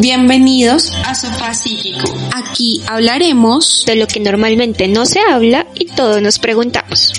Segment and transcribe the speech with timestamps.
[0.00, 2.12] Bienvenidos a Sofá Psíquico.
[2.34, 7.12] Aquí hablaremos de lo que normalmente no se habla y todos nos preguntamos.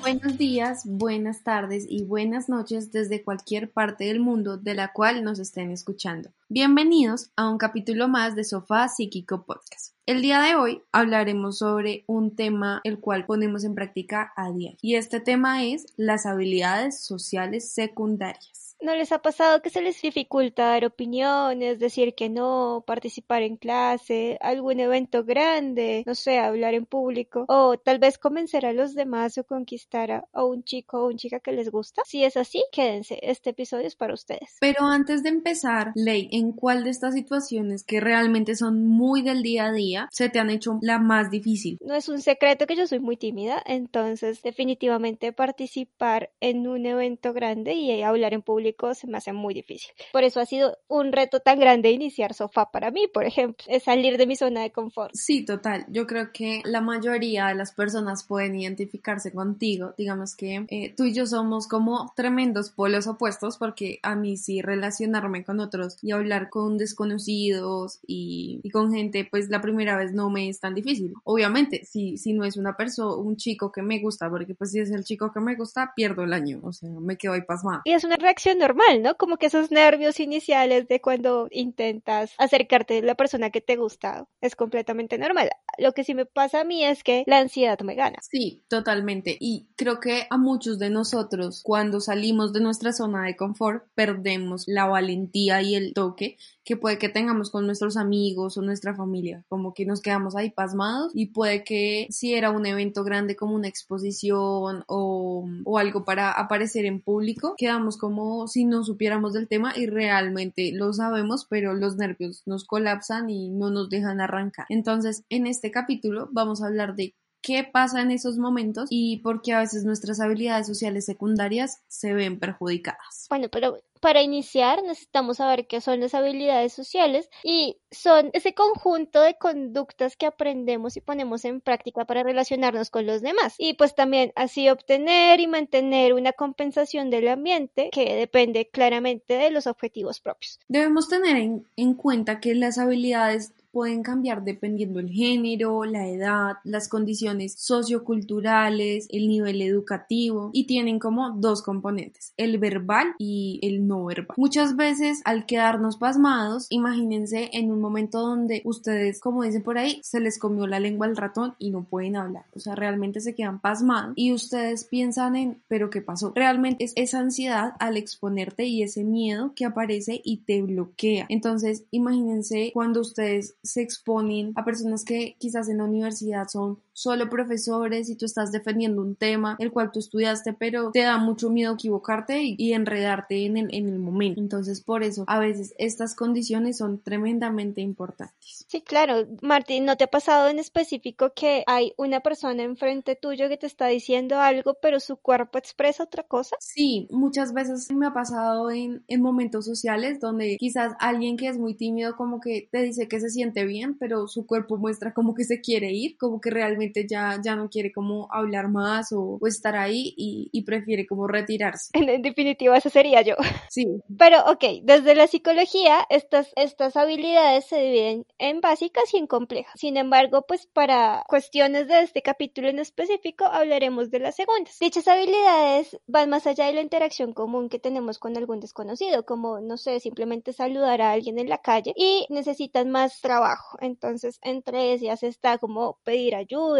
[0.00, 5.22] Buenos días, buenas tardes y buenas noches desde cualquier parte del mundo de la cual
[5.22, 6.30] nos estén escuchando.
[6.48, 9.91] Bienvenidos a un capítulo más de Sofá Psíquico Podcast.
[10.04, 14.76] El día de hoy hablaremos sobre un tema el cual ponemos en práctica a diario
[14.82, 18.62] y este tema es las habilidades sociales secundarias.
[18.82, 23.56] ¿No les ha pasado que se les dificulta dar opiniones, decir que no, participar en
[23.56, 28.94] clase, algún evento grande, no sé, hablar en público, o tal vez convencer a los
[28.94, 32.02] demás o conquistar a, un chico o una chica que les gusta?
[32.04, 34.56] Si es así, quédense, este episodio es para ustedes.
[34.58, 39.44] Pero antes de empezar, Ley, ¿en cuál de estas situaciones que realmente son muy del
[39.44, 41.78] día a día se te han hecho la más difícil?
[41.80, 47.32] No es un secreto que yo soy muy tímida, entonces definitivamente participar en un evento
[47.32, 49.92] grande y hablar en público se me hace muy difícil.
[50.12, 53.84] Por eso ha sido un reto tan grande iniciar sofá para mí, por ejemplo, es
[53.84, 55.12] salir de mi zona de confort.
[55.14, 55.84] Sí, total.
[55.88, 59.94] Yo creo que la mayoría de las personas pueden identificarse contigo.
[59.96, 64.62] Digamos que eh, tú y yo somos como tremendos polos opuestos porque a mí sí
[64.62, 70.30] relacionarme con otros y hablar con desconocidos y, con gente, pues la primera vez no
[70.30, 71.12] me es tan difícil.
[71.24, 74.80] Obviamente, si, si no es una persona, un chico que me gusta, porque pues si
[74.80, 77.82] es el chico que me gusta, pierdo el año, o sea, me quedo ahí pasmada.
[77.84, 79.16] Y es una reacción normal, ¿no?
[79.16, 84.26] Como que esos nervios iniciales de cuando intentas acercarte a la persona que te gusta
[84.40, 85.50] es completamente normal.
[85.78, 88.18] Lo que sí me pasa a mí es que la ansiedad me gana.
[88.22, 89.36] Sí, totalmente.
[89.40, 94.64] Y creo que a muchos de nosotros, cuando salimos de nuestra zona de confort, perdemos
[94.66, 99.44] la valentía y el toque que puede que tengamos con nuestros amigos o nuestra familia,
[99.48, 103.54] como que nos quedamos ahí pasmados y puede que si era un evento grande como
[103.54, 109.48] una exposición o, o algo para aparecer en público, quedamos como si no supiéramos del
[109.48, 114.66] tema y realmente lo sabemos, pero los nervios nos colapsan y no nos dejan arrancar.
[114.68, 119.42] Entonces, en este capítulo vamos a hablar de qué pasa en esos momentos y por
[119.42, 123.26] qué a veces nuestras habilidades sociales secundarias se ven perjudicadas.
[123.28, 129.22] Bueno, pero para iniciar necesitamos saber qué son las habilidades sociales y son ese conjunto
[129.22, 133.94] de conductas que aprendemos y ponemos en práctica para relacionarnos con los demás y pues
[133.94, 140.18] también así obtener y mantener una compensación del ambiente que depende claramente de los objetivos
[140.20, 140.58] propios.
[140.66, 146.56] Debemos tener en, en cuenta que las habilidades pueden cambiar dependiendo el género, la edad,
[146.64, 153.86] las condiciones socioculturales, el nivel educativo y tienen como dos componentes, el verbal y el
[153.86, 154.36] no verbal.
[154.36, 160.00] Muchas veces al quedarnos pasmados, imagínense en un momento donde ustedes, como dicen por ahí,
[160.02, 163.34] se les comió la lengua al ratón y no pueden hablar, o sea, realmente se
[163.34, 166.32] quedan pasmados y ustedes piensan en, pero ¿qué pasó?
[166.34, 171.26] Realmente es esa ansiedad al exponerte y ese miedo que aparece y te bloquea.
[171.28, 177.28] Entonces, imagínense cuando ustedes se exponen a personas que quizás en la universidad son solo
[177.28, 181.50] profesores y tú estás defendiendo un tema el cual tú estudiaste, pero te da mucho
[181.50, 184.40] miedo equivocarte y, enredarte en el, en el momento.
[184.40, 188.64] Entonces, por eso, a veces estas condiciones son tremendamente importantes.
[188.68, 189.26] Sí, claro.
[189.42, 193.66] Martín, ¿no te ha pasado en específico que hay una persona enfrente tuyo que te
[193.66, 196.56] está diciendo algo, pero su cuerpo expresa otra cosa?
[196.60, 201.58] Sí, muchas veces me ha pasado en, en momentos sociales donde quizás alguien que es
[201.58, 205.34] muy tímido como que te dice que se siente bien, pero su cuerpo muestra como
[205.34, 209.38] que se quiere ir, como que realmente ya, ya no quiere como hablar más o,
[209.46, 211.90] estar ahí y, prefiere como retirarse.
[212.12, 213.34] En, definitiva, esa sería yo.
[213.68, 213.86] Sí.
[214.18, 219.72] Pero ok, desde la psicología estas, estas habilidades se dividen en básicas y en complejas.
[219.76, 224.78] Sin embargo, pues para cuestiones de este capítulo en específico hablaremos de las segundas.
[224.78, 229.60] Dichas habilidades van más allá de la interacción común que tenemos con algún desconocido, como,
[229.60, 233.78] no sé, simplemente saludar a alguien en la calle y necesitan más trabajo.
[233.80, 236.71] Entonces, entre ellas está como pedir ayuda,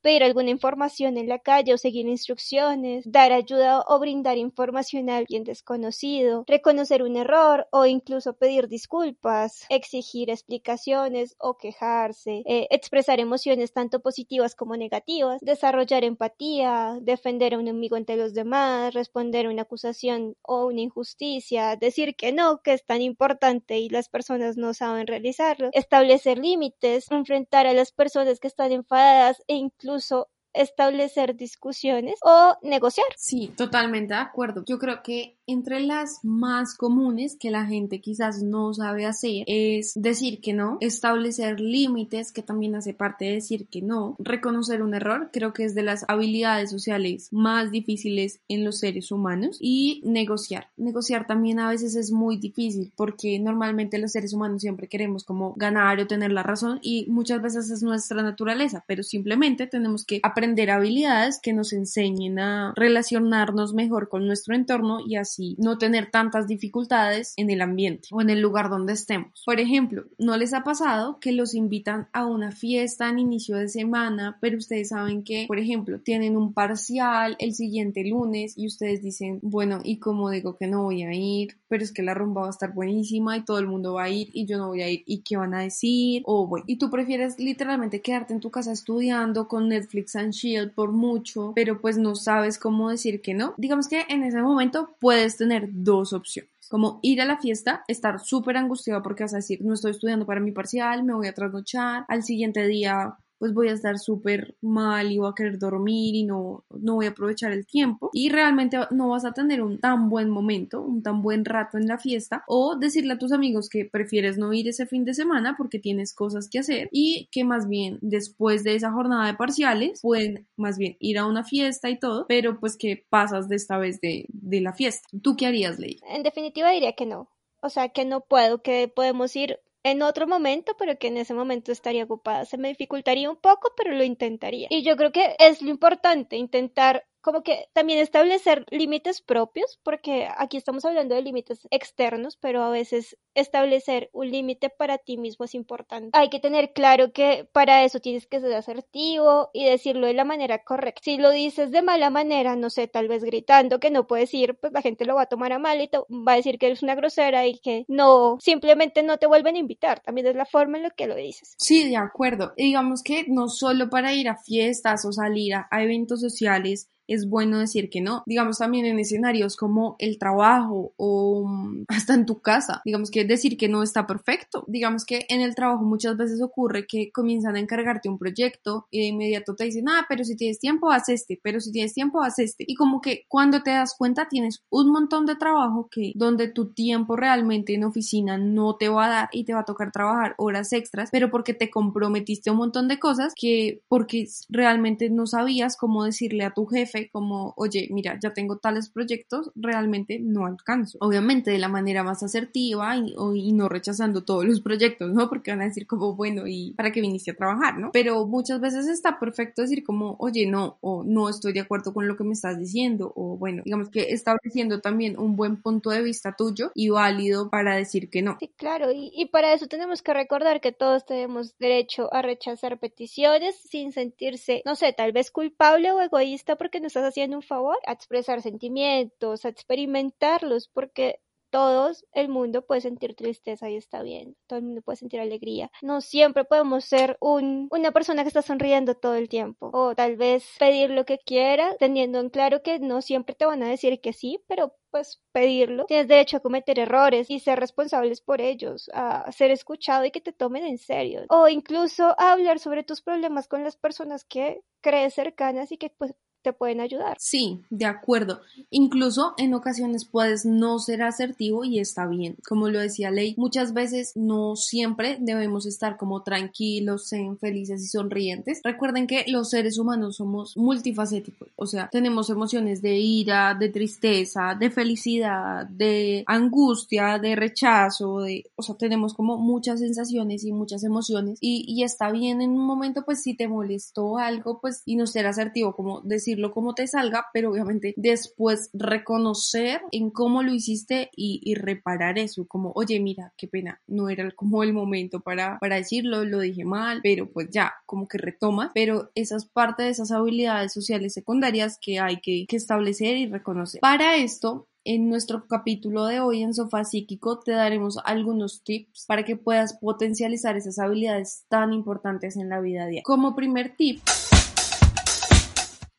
[0.00, 5.16] pedir alguna información en la calle o seguir instrucciones, dar ayuda o brindar información a
[5.16, 13.20] alguien desconocido, reconocer un error o incluso pedir disculpas, exigir explicaciones o quejarse, eh, expresar
[13.20, 19.46] emociones tanto positivas como negativas, desarrollar empatía, defender a un amigo ante los demás, responder
[19.46, 24.08] a una acusación o una injusticia, decir que no, que es tan importante y las
[24.08, 30.28] personas no saben realizarlo, establecer límites, enfrentar a las personas que están enfadadas e incluso
[30.54, 33.06] establecer discusiones o negociar.
[33.16, 34.64] Sí, totalmente de acuerdo.
[34.66, 39.92] Yo creo que entre las más comunes que la gente quizás no sabe hacer es
[39.94, 44.94] decir que no, establecer límites, que también hace parte de decir que no, reconocer un
[44.94, 50.00] error, creo que es de las habilidades sociales más difíciles en los seres humanos y
[50.04, 50.68] negociar.
[50.76, 55.54] Negociar también a veces es muy difícil porque normalmente los seres humanos siempre queremos como
[55.54, 60.20] ganar o tener la razón y muchas veces es nuestra naturaleza, pero simplemente tenemos que
[60.22, 66.10] aprender habilidades que nos enseñen a relacionarnos mejor con nuestro entorno y así no tener
[66.10, 69.42] tantas dificultades en el ambiente o en el lugar donde estemos.
[69.44, 73.68] Por ejemplo, ¿no les ha pasado que los invitan a una fiesta en inicio de
[73.68, 79.02] semana, pero ustedes saben que, por ejemplo, tienen un parcial el siguiente lunes y ustedes
[79.02, 81.56] dicen, bueno, ¿y cómo digo que no voy a ir?
[81.68, 84.10] Pero es que la rumba va a estar buenísima y todo el mundo va a
[84.10, 85.02] ir y yo no voy a ir.
[85.06, 86.22] ¿Y qué van a decir?
[86.26, 90.92] O bueno, y tú prefieres literalmente quedarte en tu casa estudiando con Netflix Shield por
[90.92, 93.54] mucho, pero pues no sabes cómo decir que no.
[93.56, 98.18] Digamos que en ese momento puedes tener dos opciones como ir a la fiesta, estar
[98.18, 101.34] súper angustiado porque vas a decir, no estoy estudiando para mi parcial, me voy a
[101.34, 106.14] trasnochar, al siguiente día pues voy a estar súper mal y voy a querer dormir
[106.14, 109.80] y no, no voy a aprovechar el tiempo y realmente no vas a tener un
[109.80, 113.68] tan buen momento, un tan buen rato en la fiesta o decirle a tus amigos
[113.68, 117.42] que prefieres no ir ese fin de semana porque tienes cosas que hacer y que
[117.42, 121.90] más bien después de esa jornada de parciales pueden más bien ir a una fiesta
[121.90, 125.08] y todo, pero pues que pasas de esta vez de, de la fiesta.
[125.20, 125.98] ¿Tú qué harías, Ley?
[126.08, 127.28] En definitiva diría que no.
[127.60, 131.34] O sea, que no puedo, que podemos ir en otro momento, pero que en ese
[131.34, 132.44] momento estaría ocupada.
[132.44, 134.68] Se me dificultaría un poco, pero lo intentaría.
[134.70, 140.28] Y yo creo que es lo importante, intentar como que también establecer límites propios, porque
[140.36, 145.44] aquí estamos hablando de límites externos, pero a veces establecer un límite para ti mismo
[145.44, 146.10] es importante.
[146.12, 150.24] Hay que tener claro que para eso tienes que ser asertivo y decirlo de la
[150.24, 151.00] manera correcta.
[151.02, 154.56] Si lo dices de mala manera, no sé, tal vez gritando que no puedes ir,
[154.56, 156.66] pues la gente lo va a tomar a mal y te va a decir que
[156.66, 160.00] eres una grosera y que no, simplemente no te vuelven a invitar.
[160.00, 161.54] También es la forma en la que lo dices.
[161.58, 162.52] Sí, de acuerdo.
[162.56, 167.58] digamos que no solo para ir a fiestas o salir a eventos sociales, es bueno
[167.58, 168.22] decir que no.
[168.26, 172.80] Digamos también en escenarios como el trabajo o mm, hasta en tu casa.
[172.84, 174.64] Digamos que decir que no está perfecto.
[174.66, 179.00] Digamos que en el trabajo muchas veces ocurre que comienzan a encargarte un proyecto y
[179.00, 182.22] de inmediato te dicen, ah, pero si tienes tiempo, haz este, pero si tienes tiempo,
[182.22, 182.64] haz este.
[182.66, 186.72] Y como que cuando te das cuenta tienes un montón de trabajo que donde tu
[186.72, 190.34] tiempo realmente en oficina no te va a dar y te va a tocar trabajar
[190.38, 195.76] horas extras, pero porque te comprometiste un montón de cosas que porque realmente no sabías
[195.76, 200.98] cómo decirle a tu jefe como, oye, mira, ya tengo tales proyectos, realmente no alcanzo.
[201.00, 205.28] Obviamente de la manera más asertiva y, y no rechazando todos los proyectos, ¿no?
[205.28, 207.90] Porque van a decir como, bueno, ¿y para qué viniste a trabajar, no?
[207.92, 212.08] Pero muchas veces está perfecto decir como, oye, no, o no estoy de acuerdo con
[212.08, 216.02] lo que me estás diciendo, o bueno, digamos que estableciendo también un buen punto de
[216.02, 218.36] vista tuyo y válido para decir que no.
[218.38, 222.78] Sí, claro, y, y para eso tenemos que recordar que todos tenemos derecho a rechazar
[222.78, 227.42] peticiones sin sentirse, no sé, tal vez culpable o egoísta porque no estás haciendo un
[227.42, 231.20] favor a expresar sentimientos, a experimentarlos, porque
[231.52, 235.70] todos, el mundo puede sentir tristeza y está bien, todo el mundo puede sentir alegría.
[235.82, 240.16] No siempre podemos ser un, una persona que está sonriendo todo el tiempo o tal
[240.16, 244.00] vez pedir lo que quiera, teniendo en claro que no siempre te van a decir
[244.00, 245.84] que sí, pero pues pedirlo.
[245.84, 250.22] Tienes derecho a cometer errores y ser responsables por ellos, a ser escuchado y que
[250.22, 251.26] te tomen en serio.
[251.28, 255.90] O incluso a hablar sobre tus problemas con las personas que crees cercanas y que
[255.90, 257.16] pues te pueden ayudar.
[257.18, 258.40] Sí, de acuerdo.
[258.70, 262.36] Incluso en ocasiones puedes no ser asertivo y está bien.
[262.46, 267.86] Como lo decía Ley, muchas veces no siempre debemos estar como tranquilos, sean felices y
[267.86, 268.60] sonrientes.
[268.64, 274.56] Recuerden que los seres humanos somos multifacéticos, o sea, tenemos emociones de ira, de tristeza,
[274.58, 280.84] de felicidad, de angustia, de rechazo, de, o sea, tenemos como muchas sensaciones y muchas
[280.84, 284.96] emociones y, y está bien en un momento pues si te molestó algo pues y
[284.96, 290.42] no ser asertivo como decir decirlo como te salga, pero obviamente después reconocer en cómo
[290.42, 295.20] lo hiciste y, reparar eso, como, oye, mira, qué pena, no era como el momento
[295.20, 299.82] para, para decirlo, lo dije mal, pero pues ya, como que retoma, pero esas parte
[299.82, 303.80] de esas habilidades sociales secundarias que hay que, que establecer y reconocer.
[303.80, 309.24] Para esto, en nuestro capítulo de hoy en Sofá Psíquico te daremos algunos tips para
[309.24, 313.02] que puedas potencializar esas habilidades tan importantes en la vida diaria.
[313.04, 314.00] Como primer tip,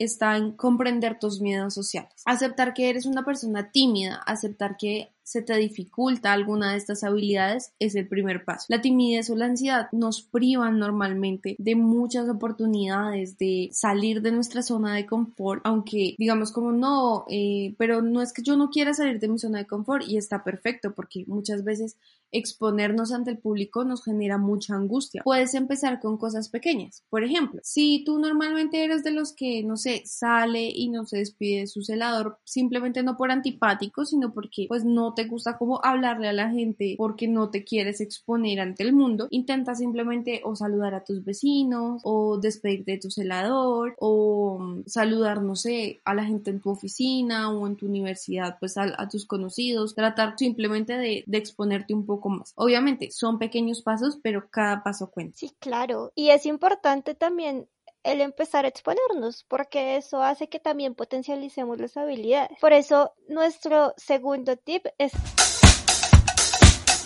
[0.03, 2.23] está en comprender tus miedos sociales.
[2.25, 7.73] Aceptar que eres una persona tímida, aceptar que se te dificulta alguna de estas habilidades
[7.79, 8.65] es el primer paso.
[8.69, 14.61] La timidez o la ansiedad nos privan normalmente de muchas oportunidades de salir de nuestra
[14.61, 18.93] zona de confort, aunque digamos como no, eh, pero no es que yo no quiera
[18.93, 21.97] salir de mi zona de confort y está perfecto porque muchas veces
[22.33, 25.21] exponernos ante el público nos genera mucha angustia.
[25.23, 27.03] Puedes empezar con cosas pequeñas.
[27.09, 31.19] Por ejemplo, si tú normalmente eres de los que, no sé, sale y no se
[31.19, 35.79] despide de su celador, simplemente no por antipático, sino porque pues no te gusta como
[35.83, 40.55] hablarle a la gente porque no te quieres exponer ante el mundo, intenta simplemente o
[40.55, 46.13] saludar a tus vecinos o despedirte de tu celador o mm, saludar, no sé, a
[46.13, 50.97] la gente en tu oficina o en tu universidad, pues a, tus conocidos, tratar simplemente
[50.97, 52.53] de, de exponerte un poco más.
[52.55, 55.37] Obviamente son pequeños pasos, pero cada paso cuenta.
[55.37, 56.11] Sí, claro.
[56.15, 57.67] Y es importante también
[58.03, 62.59] el empezar a exponernos, porque eso hace que también potencialicemos las habilidades.
[62.59, 65.13] Por eso, nuestro segundo tip es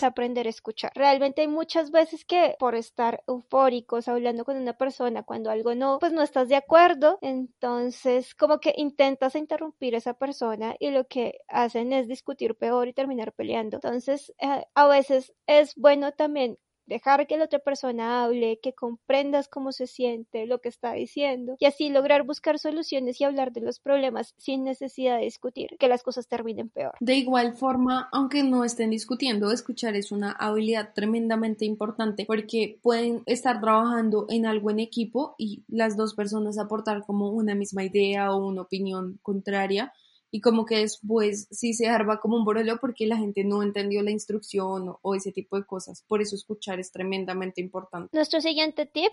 [0.03, 0.91] aprender a escuchar.
[0.95, 5.99] Realmente hay muchas veces que por estar eufóricos hablando con una persona cuando algo no,
[5.99, 11.07] pues no estás de acuerdo, entonces como que intentas interrumpir a esa persona y lo
[11.07, 13.77] que hacen es discutir peor y terminar peleando.
[13.77, 19.47] Entonces, eh, a veces es bueno también dejar que la otra persona hable, que comprendas
[19.47, 23.61] cómo se siente, lo que está diciendo, y así lograr buscar soluciones y hablar de
[23.61, 26.93] los problemas sin necesidad de discutir, que las cosas terminen peor.
[26.99, 33.21] De igual forma, aunque no estén discutiendo, escuchar es una habilidad tremendamente importante porque pueden
[33.25, 38.33] estar trabajando en algo en equipo y las dos personas aportar como una misma idea
[38.33, 39.93] o una opinión contraria
[40.31, 44.01] y como que después sí se arba como un borolo porque la gente no entendió
[44.01, 46.03] la instrucción o ese tipo de cosas.
[46.07, 48.09] Por eso escuchar es tremendamente importante.
[48.13, 49.11] Nuestro siguiente tip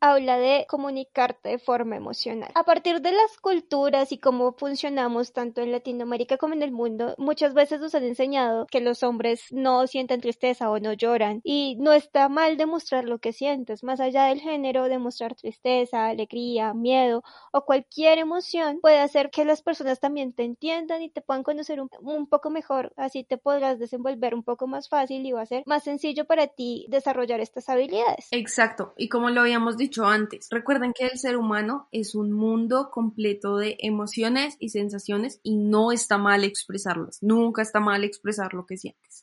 [0.00, 2.50] habla de comunicarte de forma emocional.
[2.54, 7.14] A partir de las culturas y cómo funcionamos tanto en Latinoamérica como en el mundo,
[7.18, 11.76] muchas veces nos han enseñado que los hombres no sienten tristeza o no lloran y
[11.78, 17.22] no está mal demostrar lo que sientes, más allá del género, demostrar tristeza, alegría, miedo
[17.52, 21.80] o cualquier emoción puede hacer que las personas también te entiendan y te puedan conocer
[21.80, 25.46] un, un poco mejor, así te podrás desenvolver un poco más fácil y va a
[25.46, 28.28] ser más sencillo para ti desarrollar estas habilidades.
[28.30, 30.48] Exacto, y como lo habíamos dicho antes.
[30.50, 35.92] Recuerden que el ser humano es un mundo completo de emociones y sensaciones y no
[35.92, 37.18] está mal expresarlas.
[37.22, 39.22] Nunca está mal expresar lo que sientes.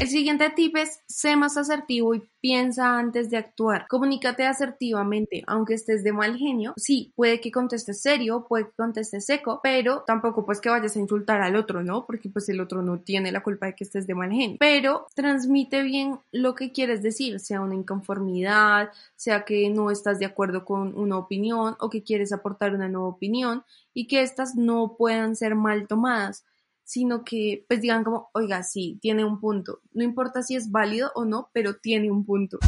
[0.00, 3.86] El siguiente tip es, sé más asertivo y piensa antes de actuar.
[3.88, 6.74] Comunícate asertivamente, aunque estés de mal genio.
[6.76, 10.98] Sí, puede que contestes serio, puede que contestes seco, pero tampoco pues que vayas a
[10.98, 12.04] insultar al otro, ¿no?
[12.06, 14.56] Porque pues el otro no tiene la culpa de que estés de mal genio.
[14.58, 20.26] Pero transmite bien lo que quieres decir, sea una inconformidad, sea que no estás de
[20.26, 24.96] acuerdo con una opinión o que quieres aportar una nueva opinión y que estas no
[24.98, 26.44] puedan ser mal tomadas
[26.84, 29.80] sino que pues digan como, oiga, sí, tiene un punto.
[29.92, 32.58] No importa si es válido o no, pero tiene un punto.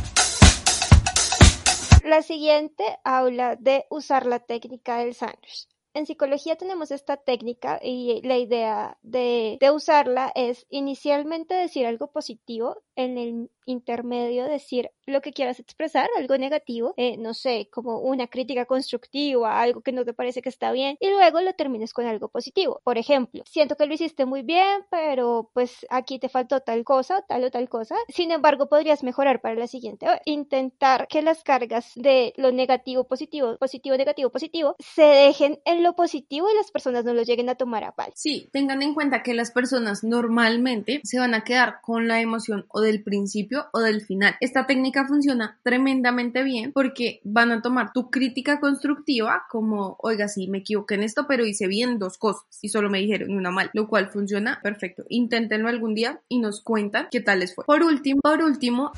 [2.04, 5.68] La siguiente habla de usar la técnica del sándwich.
[5.92, 12.12] En psicología tenemos esta técnica y la idea de, de usarla es inicialmente decir algo
[12.12, 17.98] positivo en el intermedio decir lo que quieras expresar, algo negativo, eh, no sé, como
[17.98, 21.92] una crítica constructiva, algo que no te parece que está bien, y luego lo termines
[21.92, 22.80] con algo positivo.
[22.84, 27.22] Por ejemplo, siento que lo hiciste muy bien, pero pues aquí te faltó tal cosa,
[27.22, 27.96] tal o tal cosa.
[28.08, 30.20] Sin embargo, podrías mejorar para la siguiente vez.
[30.24, 35.94] Intentar que las cargas de lo negativo, positivo, positivo, negativo, positivo, se dejen en lo
[35.94, 38.12] positivo y las personas no lo lleguen a tomar a pal.
[38.14, 42.66] Sí, tengan en cuenta que las personas normalmente se van a quedar con la emoción
[42.68, 44.36] o del principio o del final.
[44.40, 50.48] Esta técnica funciona tremendamente bien porque van a tomar tu crítica constructiva como, oiga, sí,
[50.48, 53.70] me equivoqué en esto, pero hice bien dos cosas y solo me dijeron una mal,
[53.74, 55.04] lo cual funciona perfecto.
[55.08, 57.64] Inténtenlo algún día y nos cuentan qué tal les fue.
[57.64, 58.92] Por último, por último,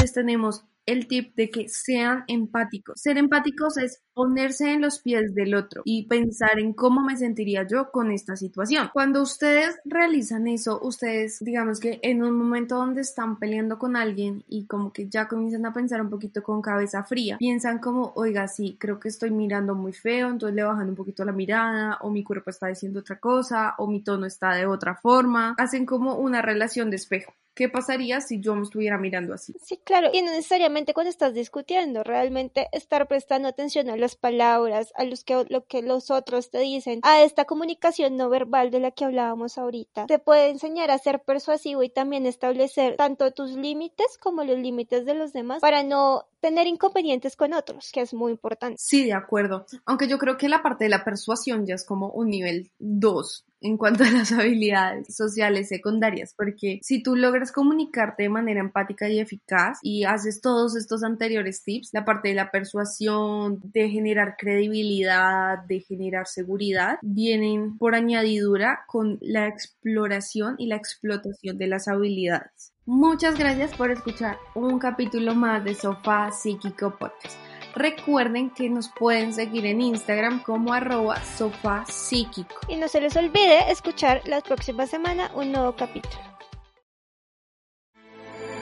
[0.00, 3.00] les tenemos el tip de que sean empáticos.
[3.00, 7.66] Ser empáticos es ponerse en los pies del otro y pensar en cómo me sentiría
[7.66, 8.90] yo con esta situación.
[8.92, 14.44] Cuando ustedes realizan eso, ustedes digamos que en un momento donde están peleando con alguien
[14.48, 18.48] y como que ya comienzan a pensar un poquito con cabeza fría, piensan como, oiga,
[18.48, 22.10] sí, creo que estoy mirando muy feo, entonces le bajan un poquito la mirada o
[22.10, 26.16] mi cuerpo está diciendo otra cosa o mi tono está de otra forma, hacen como
[26.16, 27.32] una relación de espejo.
[27.54, 29.54] ¿Qué pasaría si yo me estuviera mirando así?
[29.62, 34.92] Sí, claro, y no necesariamente cuando estás discutiendo, realmente estar prestando atención a las palabras,
[34.96, 38.80] a los que, lo que los otros te dicen, a esta comunicación no verbal de
[38.80, 43.52] la que hablábamos ahorita, te puede enseñar a ser persuasivo y también establecer tanto tus
[43.52, 48.12] límites como los límites de los demás para no tener inconvenientes con otros, que es
[48.12, 48.76] muy importante.
[48.78, 49.64] Sí, de acuerdo.
[49.86, 53.46] Aunque yo creo que la parte de la persuasión ya es como un nivel 2
[53.60, 59.08] en cuanto a las habilidades sociales secundarias, porque si tú logras comunicarte de manera empática
[59.08, 64.34] y eficaz y haces todos estos anteriores tips, la parte de la persuasión, de generar
[64.36, 71.86] credibilidad, de generar seguridad, vienen por añadidura con la exploración y la explotación de las
[71.86, 72.71] habilidades.
[72.84, 77.38] Muchas gracias por escuchar un capítulo más de Sofá Psíquico Podcast.
[77.76, 82.56] Recuerden que nos pueden seguir en Instagram como arroba sofá psíquico.
[82.66, 86.31] Y no se les olvide escuchar la próxima semana un nuevo capítulo.